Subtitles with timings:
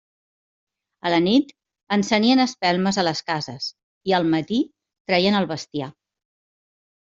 [1.09, 1.51] A la nit
[1.97, 3.69] encenien espelmes a les cases,
[4.13, 4.61] i al matí
[5.13, 5.95] treien el bestiar.